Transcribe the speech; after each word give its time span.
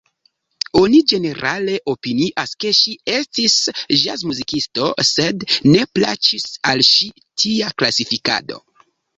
Oni 0.79 0.99
ĝenerale 1.09 1.75
opinias 1.91 2.53
ke 2.63 2.71
ŝi 2.79 2.95
estis 3.17 3.59
ĵazmuzikisto 4.05 4.89
sed 5.11 5.47
ne 5.69 5.85
plaĉis 5.99 6.49
al 6.73 6.83
ŝi 6.91 7.13
tia 7.45 7.73
klasifikado. 7.85 8.63